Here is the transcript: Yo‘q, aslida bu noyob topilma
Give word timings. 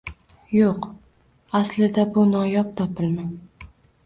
Yo‘q, 0.59 0.87
aslida 1.59 2.07
bu 2.17 2.25
noyob 2.33 2.73
topilma 2.81 3.29